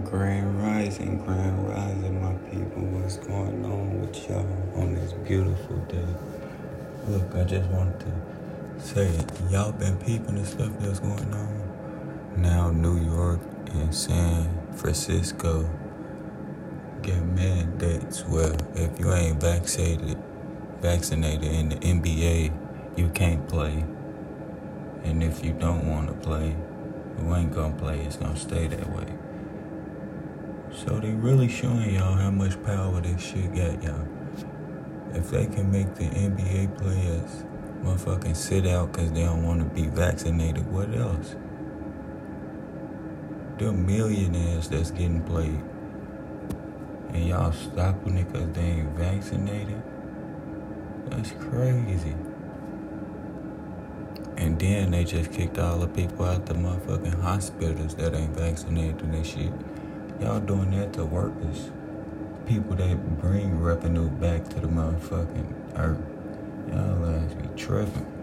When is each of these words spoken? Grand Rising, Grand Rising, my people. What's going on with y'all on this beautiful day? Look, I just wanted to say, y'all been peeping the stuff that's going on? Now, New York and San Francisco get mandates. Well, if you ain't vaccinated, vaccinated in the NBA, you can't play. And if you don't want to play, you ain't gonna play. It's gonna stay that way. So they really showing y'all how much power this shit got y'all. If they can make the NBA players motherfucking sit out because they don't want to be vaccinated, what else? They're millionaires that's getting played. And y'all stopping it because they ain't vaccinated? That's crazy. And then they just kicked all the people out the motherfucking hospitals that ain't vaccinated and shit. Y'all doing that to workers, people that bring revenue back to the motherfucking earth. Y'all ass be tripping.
Grand 0.00 0.62
Rising, 0.62 1.22
Grand 1.22 1.68
Rising, 1.68 2.22
my 2.22 2.32
people. 2.50 2.82
What's 2.82 3.18
going 3.18 3.62
on 3.62 4.00
with 4.00 4.26
y'all 4.26 4.46
on 4.74 4.94
this 4.94 5.12
beautiful 5.12 5.76
day? 5.80 6.06
Look, 7.08 7.34
I 7.34 7.44
just 7.44 7.68
wanted 7.68 8.00
to 8.00 8.82
say, 8.82 9.10
y'all 9.50 9.70
been 9.72 9.98
peeping 9.98 10.36
the 10.36 10.46
stuff 10.46 10.70
that's 10.78 10.98
going 10.98 11.34
on? 11.34 12.32
Now, 12.38 12.70
New 12.70 13.04
York 13.04 13.40
and 13.74 13.94
San 13.94 14.72
Francisco 14.72 15.68
get 17.02 17.22
mandates. 17.22 18.24
Well, 18.24 18.56
if 18.74 18.98
you 18.98 19.12
ain't 19.12 19.42
vaccinated, 19.42 20.16
vaccinated 20.80 21.52
in 21.52 21.68
the 21.68 21.76
NBA, 21.76 22.50
you 22.96 23.10
can't 23.10 23.46
play. 23.46 23.84
And 25.04 25.22
if 25.22 25.44
you 25.44 25.52
don't 25.52 25.86
want 25.86 26.08
to 26.08 26.14
play, 26.14 26.56
you 27.20 27.34
ain't 27.34 27.52
gonna 27.52 27.76
play. 27.76 28.00
It's 28.00 28.16
gonna 28.16 28.36
stay 28.36 28.68
that 28.68 28.90
way. 28.90 29.06
So 30.74 30.98
they 30.98 31.10
really 31.10 31.48
showing 31.48 31.94
y'all 31.94 32.14
how 32.14 32.30
much 32.30 32.60
power 32.62 33.00
this 33.00 33.22
shit 33.22 33.54
got 33.54 33.82
y'all. 33.82 34.08
If 35.12 35.30
they 35.30 35.44
can 35.46 35.70
make 35.70 35.94
the 35.94 36.04
NBA 36.04 36.78
players 36.78 37.44
motherfucking 37.82 38.34
sit 38.34 38.66
out 38.66 38.92
because 38.92 39.12
they 39.12 39.22
don't 39.22 39.44
want 39.44 39.58
to 39.60 39.66
be 39.66 39.88
vaccinated, 39.88 40.66
what 40.72 40.94
else? 40.94 41.36
They're 43.58 43.72
millionaires 43.72 44.68
that's 44.68 44.90
getting 44.90 45.22
played. 45.22 45.62
And 47.10 47.28
y'all 47.28 47.52
stopping 47.52 48.16
it 48.16 48.32
because 48.32 48.50
they 48.52 48.62
ain't 48.62 48.96
vaccinated? 48.96 49.82
That's 51.10 51.32
crazy. 51.32 52.16
And 54.38 54.58
then 54.58 54.92
they 54.92 55.04
just 55.04 55.30
kicked 55.30 55.58
all 55.58 55.78
the 55.78 55.88
people 55.88 56.24
out 56.24 56.46
the 56.46 56.54
motherfucking 56.54 57.20
hospitals 57.20 57.94
that 57.96 58.14
ain't 58.14 58.34
vaccinated 58.34 59.02
and 59.02 59.26
shit. 59.26 59.52
Y'all 60.22 60.38
doing 60.38 60.70
that 60.70 60.92
to 60.92 61.04
workers, 61.04 61.72
people 62.46 62.76
that 62.76 63.20
bring 63.20 63.60
revenue 63.60 64.08
back 64.08 64.48
to 64.50 64.60
the 64.60 64.68
motherfucking 64.68 65.52
earth. 65.76 65.98
Y'all 66.68 67.10
ass 67.10 67.34
be 67.34 67.48
tripping. 67.60 68.21